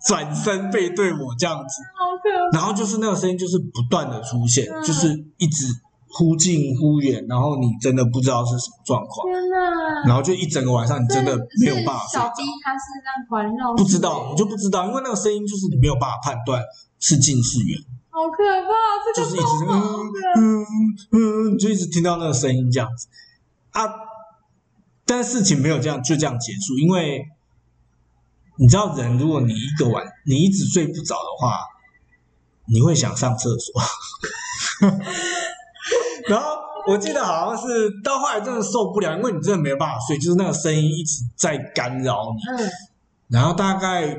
[0.05, 1.83] 转身背对我这样子。
[1.95, 2.57] 好可怕。
[2.57, 5.65] 然后就是那个声音，就是不断的出现，嗯、就是一直
[6.07, 9.27] 忽近忽远，然后你真的不知道是什么状况。
[9.27, 10.07] 天哪！
[10.07, 12.19] 然后就一整个晚上，你真的没有办法睡。
[12.19, 13.75] 小 B 他是在环绕。
[13.75, 16.63] 不知道，你就不知道，因为那个声音就是你没有办法判断
[16.99, 17.77] 是近是远。
[18.09, 18.71] 好可怕！
[19.13, 19.65] 这个、就是一直
[20.37, 20.65] 嗯
[21.11, 23.07] 嗯嗯，就一直听到那个声音这样子。
[23.71, 23.85] 啊！
[25.05, 27.25] 但事情没有这样就这样结束，因为
[28.59, 31.59] 你知道，人如果你一个晚你一直睡不着的话，
[32.67, 33.81] 你会想上厕所。
[36.27, 36.47] 然后
[36.87, 42.63] 我记得好像是到后来真的受不了，因为你真的没有办法睡，就是那个声音一直在干扰你。
[42.63, 42.69] 嗯。
[43.29, 44.13] 然后大概，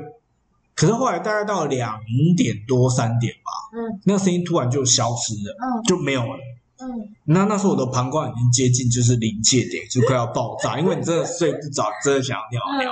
[0.73, 1.99] 可是后来大概到两
[2.35, 6.39] 点多三点吧，嗯，那个声音突然就消失了，嗯，就没有了。
[6.79, 12.91] 嗯，那那时候我的膀胱已经接近就是临界点，就快要爆炸，因为你真的睡不着，真的想要尿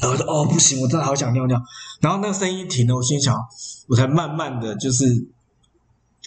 [0.00, 1.60] 然后我说哦不行，我真的好想尿尿。
[2.00, 3.34] 然后那个声音停了，我心想，
[3.88, 5.04] 我才慢慢的就是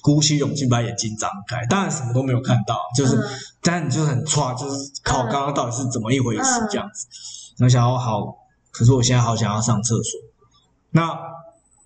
[0.02, 3.24] 鼓起勇气把眼睛张开，当然什么都没有看到，就是，嗯、
[3.62, 7.08] 但你就是很差，就是靠刚刚到底是怎么一回事这样子。
[7.58, 8.38] 然后想要好，
[8.72, 10.20] 可是我现在好想要上厕所。
[10.92, 11.18] 那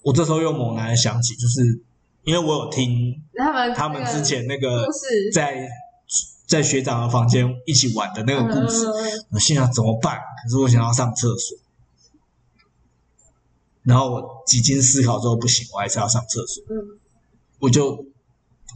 [0.01, 1.83] 我这时候又猛然想起，就是。
[2.25, 4.87] 因为我有听他们他们之前那个
[5.33, 5.67] 在
[6.47, 8.87] 在学长的房间一起玩的那个故事，
[9.29, 10.15] 我心想怎么办？
[10.41, 11.57] 可是我想要上厕所，
[13.83, 16.63] 然后我几经思考之后不行，我还是要上厕所。
[17.59, 18.05] 我就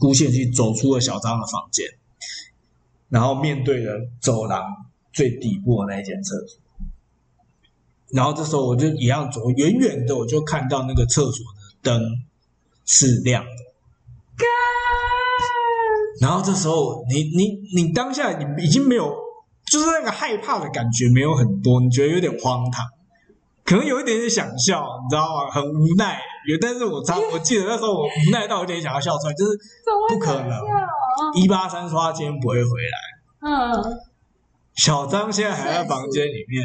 [0.00, 1.86] 鼓起勇气走出了小张的房间，
[3.08, 3.90] 然后面对着
[4.20, 4.62] 走廊
[5.12, 6.60] 最底部的那一间厕所，
[8.10, 12.02] 然后这时候我就一样走，远远的我就看到那个厕所的灯。
[12.90, 13.50] 是亮的，
[16.22, 19.14] 然后这时候你你你当下你已经没有，
[19.70, 22.86] 就是那个害怕的感觉没有很多，你觉得有点荒唐，
[23.68, 25.50] 可能有一点点想笑，你知道吗？
[25.50, 29.58] 很无奈，有，但是我常 我记得那时候我无奈到有点想要笑出来，就是
[30.08, 30.58] 不可能，
[31.34, 34.00] 一八三说他今天不会回来，嗯，
[34.74, 36.64] 小张现在还在房间里面。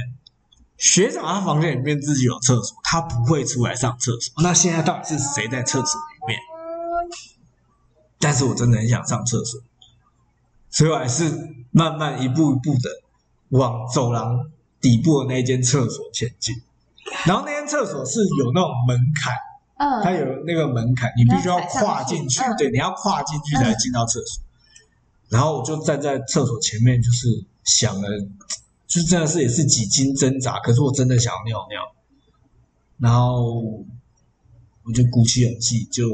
[0.78, 4.34] 学长他房间里面自己有厕所，他不会出来上厕所。
[4.42, 6.40] 那现在到底是谁在厕所里面？
[8.20, 9.62] 但是我真的很想上厕所，
[10.70, 11.32] 所以我还是
[11.72, 12.90] 慢慢一步一步的
[13.50, 14.50] 往走廊
[14.82, 16.56] 底部的那间厕所前进。
[17.26, 19.34] 然后那间厕所是有那种门槛，
[19.78, 24.44] 嗯，它有那个门槛，你必须要跨进去，对，你要跨进去才进到厕所。
[25.30, 28.08] 然后我就站在厕所前面，就是想了。
[28.86, 31.96] 就真的是也是几经挣扎，可是我真的想要尿尿，
[33.00, 33.60] 然后
[34.84, 36.08] 我就鼓起勇气，就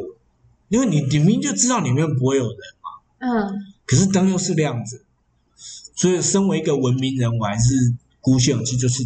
[0.70, 4.98] 因为你你明明就知道里面不会有人嘛，嗯，可是灯又是亮着，
[5.94, 7.74] 所以身为一个文明人，我还是
[8.22, 9.04] 鼓起勇气，就是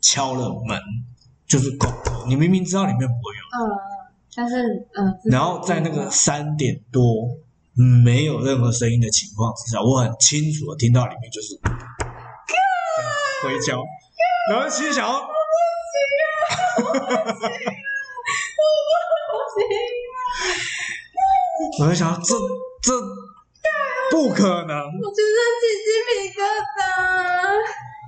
[0.00, 0.80] 敲了门，
[1.52, 1.86] 就是狗，
[2.26, 3.60] 你明明知道里面不会有，嗯，
[4.34, 4.56] 但是
[4.94, 7.28] 嗯，然后在那个三点多
[8.04, 11.60] 没有任何声音的情况之下，我很清楚的听到里面就是。
[13.44, 13.74] 回家，
[14.50, 15.26] 然后心想：“我不
[15.92, 16.24] 行啊，
[16.78, 17.52] 我不行啊，
[18.56, 18.64] 我
[19.28, 19.60] 不行
[20.08, 20.16] 啊！”
[21.84, 22.32] 我就想：“这
[22.80, 22.88] 这
[24.10, 26.40] 不可能！”我觉得起鸡皮疙
[26.78, 26.80] 瘩。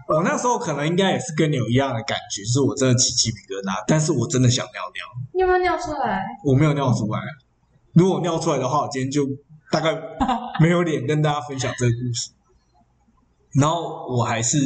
[0.08, 5.04] 我那时候可能应该也是跟你有一样的感觉，是我真的起鸡皮疙瘩，但是我真的想尿尿。
[5.32, 6.22] 你有没有尿出来？
[6.44, 7.20] 我没有尿出来。
[7.92, 9.26] 如果尿出来的话，我今天就
[9.70, 9.96] 大概
[10.60, 12.30] 没有脸跟大家分享这个故事。
[13.60, 14.58] 然后我还是。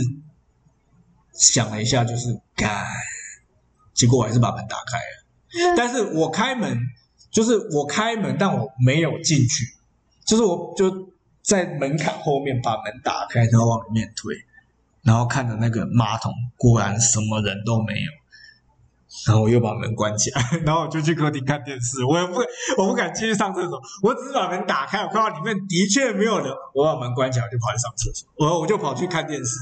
[1.41, 2.85] 想了一下，就是干，
[3.95, 5.77] 结果我还是把门打开了。
[5.77, 6.77] 但是我开门，
[7.31, 9.65] 就是我开门，但我没有进去，
[10.27, 10.91] 就是我就
[11.45, 14.35] 在门槛后面把门打开，然后往里面推，
[15.03, 18.13] 然后看着那个马桶，果然什么人都没有。
[19.27, 22.05] 然后我又把门关起来， 然后我就去客厅看电视。
[22.05, 22.35] 我也不，
[22.77, 23.81] 我不敢继续上厕所。
[24.03, 28.29] 我只是把门打开，我看到里面的确没有人，我把门关起来，我就跑去上厕所。
[28.37, 29.57] 我我就跑去看电视，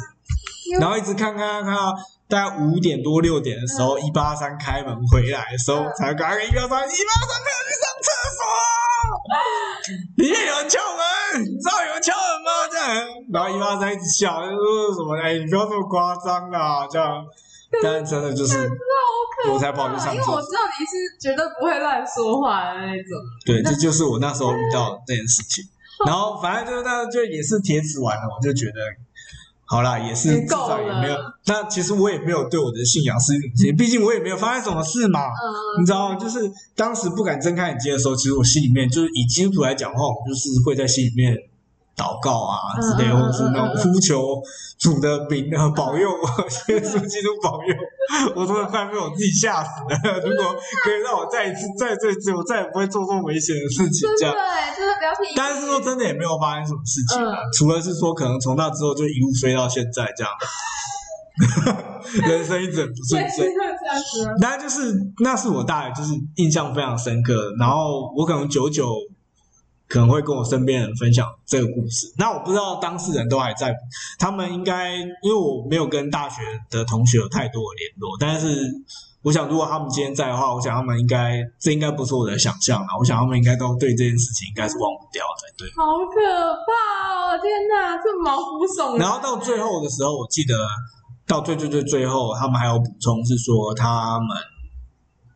[0.81, 1.95] 然后一直看看看到
[2.29, 8.86] 大概五点多六点的时候，一八三开门回来的时候，才赶快一八三一八三陪我去上厕所。
[10.17, 12.51] 里面有人敲门，你知道有人敲门吗？
[12.71, 15.17] 这样，然后一八三一直笑，就说什么？
[15.23, 17.25] 哎，你不要这么夸张啦，这样。
[17.83, 18.71] 但真的就是，
[19.51, 23.19] 我才跑去上厕所，因为我知道你是绝对不会乱说话的那种。
[23.45, 25.65] 对，这就是我那时候遇到的这件事情。
[26.07, 28.81] 然后反正就是那就也是铁齿完了，我就觉得，
[29.67, 31.17] 好啦，也是至少也没有。
[31.47, 35.21] 那其实我也没有对我的信仰失去， 毕竟我也没有发生什么事嘛。
[35.27, 35.83] 嗯。
[35.83, 41.37] 你知道，就是当时不敢睁开眼睛的时候，其实我心里面就是以基督徒来讲的话，我就是会在心里面。
[41.97, 44.37] 祷告啊之类，或者是那种呼求
[44.79, 46.29] 主的名啊，保佑我，
[46.73, 47.75] 耶稣基督保佑，
[48.37, 49.97] 我真的快被我自己吓死了。
[50.21, 50.55] 如果
[50.85, 54.07] 可以让我再一次，再这一次，我再也不会做这么危险的事情。
[54.19, 55.33] 这样对，真的不要听。
[55.35, 60.31] 但是说真的，也没有发生什么事情啊，除了是说，可能从那之后就一路飞到现在这样，
[62.29, 63.49] 人生一直很不顺遂。
[64.39, 64.93] 那就是，
[65.25, 67.33] 那是我大概就是印象非常深刻。
[67.59, 68.85] 然后我可能久久。
[69.89, 72.13] 可能会跟我身边人分享这个故事。
[72.19, 73.75] 那我不知道当事人都还在，
[74.19, 78.73] 他们应该因为我没有跟大学的同学有太多的联络，但是
[79.23, 82.87] 我想如果他们今天在的话，我想他们应该这应该不是我的想象了。
[82.99, 85.69] 我想他们应该都对这件事情应该是忘不掉才对。
[85.77, 86.21] 好可
[86.67, 87.39] 怕哦！
[87.41, 88.99] 天哪，这毛骨悚然。
[88.99, 90.55] 然后到最后的时候，我记得
[91.27, 94.37] 到最最最最后，他们还有补充是说他们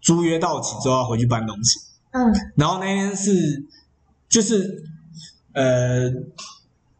[0.00, 1.78] 租约到期之后要回去搬东西。
[2.10, 2.32] 嗯。
[2.56, 3.64] 然后那天是。
[4.30, 4.84] 就是，
[5.54, 6.08] 呃，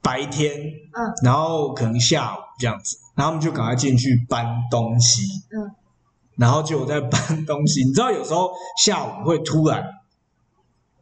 [0.03, 5.23] 白天，嗯，然后可能下午这样子，然后我们就赶快进去搬东西，
[5.57, 5.71] 嗯，
[6.37, 7.85] 然后就在搬东西。
[7.87, 8.51] 你知道有时候
[8.83, 9.81] 下午会突然，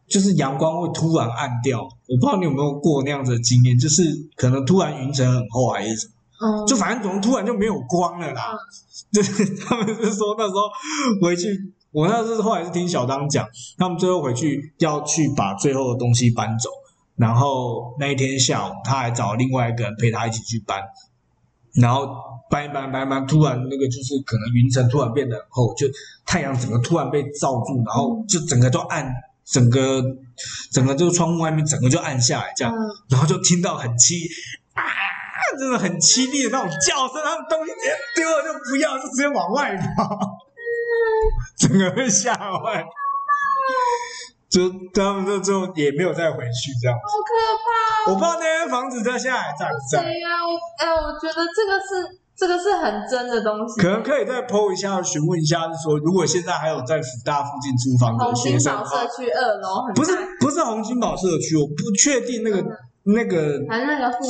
[0.06, 1.82] 就是阳光会突然暗掉。
[1.82, 4.04] 我不知道你有没有过那样子的经验，就是
[4.36, 6.12] 可能突然云层很厚还是什么，
[6.46, 8.52] 嗯，就反正怎么突然就没有光了啦。
[8.52, 8.58] 嗯，
[9.12, 10.68] 就是他们是说那时候
[11.22, 11.72] 回去。
[11.90, 13.48] 我那时候后来是听小当讲，
[13.78, 16.68] 他们最后回去要去把最后的东西搬走，
[17.16, 20.82] 然后那一天下午他还找另外一个人陪他一起去搬，
[21.74, 22.06] 然后
[22.50, 25.86] 搬一搬搬一搬，突然那个就是可能云层突然变得很厚，就
[26.26, 29.10] 太阳整个突然被罩住，然后就整个都暗，
[29.46, 30.02] 整个
[30.70, 32.74] 整个就窗户外面整个就暗下来这样，
[33.08, 34.28] 然后就听到很凄
[34.74, 34.84] 啊，
[35.58, 40.37] 真的很凄厉的那种叫声，他们东西直接丢了就不要，就直接往外跑。
[41.58, 42.84] 整个被吓坏，
[44.48, 47.32] 就他们就就也没有再回去这样，好可
[47.64, 48.12] 怕！
[48.12, 50.02] 我不知道那间房子在现在还在不在。
[50.02, 53.80] 对呀，我哎，我觉得这个是这个是很真的东西。
[53.80, 62.64] 可能可以再 po 一下，询问一下，是说如果现在还有在福大附近租房的学生，红金宝社区二楼，不是不是红金宝社区，我不确定那个。
[63.14, 63.58] 那个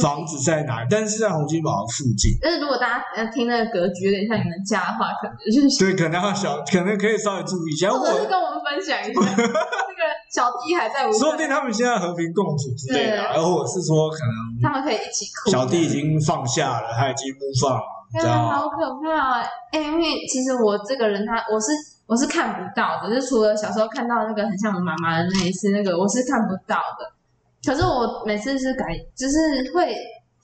[0.00, 0.88] 房子在哪里？
[0.90, 2.30] 但是在洪金宝附近。
[2.40, 7.90] 但是如果大家要听那个格局有点像你们家的话，可能就是对，可能要小， 可能可以稍微注意一下。
[7.90, 11.10] 或者是跟我们分享一下， 这个小弟还在。
[11.12, 15.50] 说不定他们现在和平共处之类的，然后我是说可能他们可以一起哭。
[15.50, 17.82] 小弟已经放下了，他已经不放了，
[18.20, 19.40] 这样好可怕
[19.72, 19.80] 哎！
[19.80, 21.72] 因为其实我这个人，他我是
[22.06, 27.17] 我是看不到的，就是除了小时候看到那个很像我妈妈的那一次，那个我是看不到的。
[27.64, 28.84] 可是我每次是改，
[29.16, 29.94] 就是会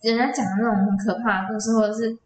[0.02, 2.16] 人家讲的那种很可怕的故事，或者是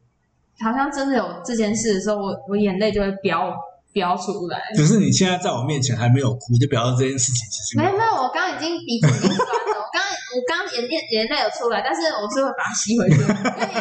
[0.60, 3.54] 好像真的有这件事的时候，我我眼泪就会飙
[3.92, 4.58] 飙出来。
[4.76, 8.12] 可是你现在在我面前还没有哭，就表示这件事情其实没有没有。
[8.22, 13.30] 我刚刚已经鼻子已经酸了，我刚我刚眼泪眼泪有出来，但是我是会把它吸回去，因为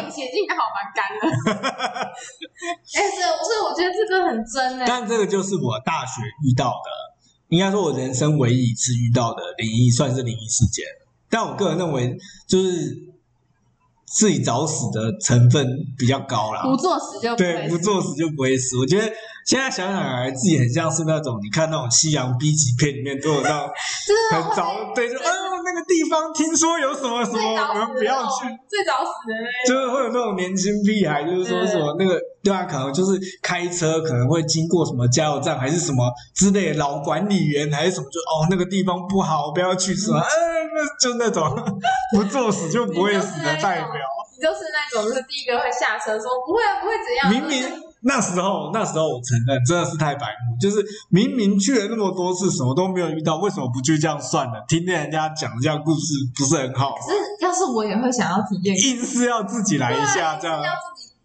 [0.04, 1.20] 眼镜还好蛮干的。
[2.94, 4.84] 哎、欸，是，所以我觉得这个很真哎。
[4.86, 6.88] 但这个就是我大学遇到的，
[7.48, 10.84] 应该说我人生唯一一次遇到的灵异，算是灵异事件。
[11.30, 12.96] 但我个人认为，就是
[14.06, 16.62] 自己找死的成分比较高啦。
[16.62, 17.68] 不作死就不会死。
[17.68, 18.78] 对，不作死就不会死。
[18.78, 19.12] 我觉得
[19.48, 23.70] 现在想想来，自己很像是那种你看那种西洋 B 级片里面都有那种
[24.30, 28.44] 很早对，就嗯、呃、那个地方听说有什么什么，我们不要去。
[28.68, 29.74] 最早死的那种。
[29.74, 32.20] 就是会有那种年轻屁孩，就是说什么那个。
[32.40, 40.24] 对啊，可能就是开车可能会经过什么加油站，还是什么之类的老管理员，还是什么，就哦那个地方不好，不要去什么，嗯，
[40.74, 41.42] 那就那种
[42.14, 43.92] 不作死就不会死的代表。
[44.36, 47.30] 你就是那种，就是第一个会下车说不会啊，不会怎样。
[47.30, 54.64] 明明那时候那时候我承认真的是太白目，就是明明去了那么多次，什么都没有遇到，为什么不去这样算了？
[54.68, 56.94] 听听人家讲这样故事不是很好？
[56.94, 60.62] 可是要是我也会想要体验，硬是要自己来一下这样。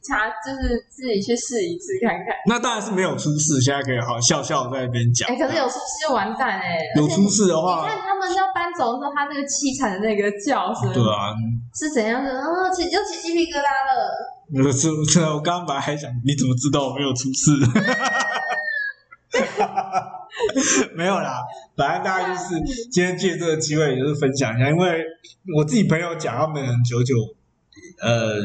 [0.05, 2.35] 查就是自己去试一次看看。
[2.45, 5.29] 那当然是没有出事，现在可以好笑笑在那边讲。
[5.29, 6.99] 哎、欸，可是有出事就完蛋哎、欸！
[6.99, 11.31] 有出事的话，你看他们要搬走的时候，他那个凄惨的那个叫声，对啊，
[11.73, 12.35] 是怎样的？
[12.35, 14.11] 哦，起又起鸡皮疙瘩了。
[14.51, 17.51] 那是，我刚刚本来还想，你怎么知道我没有出事？
[20.95, 21.41] 没有啦，
[21.75, 22.59] 反正大概就是
[22.91, 25.03] 今天借这个机会，也就是分享一下，因为
[25.55, 27.15] 我自己朋友讲，他们很久久，
[28.01, 28.35] 呃，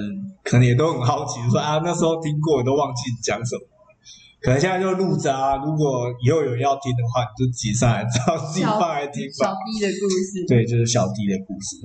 [0.43, 3.63] 可能也都很好奇，说啊，那时候听过，都忘记讲什么，
[4.41, 5.57] 可能现在就录着啊。
[5.57, 9.33] 如果以后有人要听的话，你就挤上来，找自己放来听吧。
[9.47, 11.77] 小弟的故事，对，就是小弟的故事。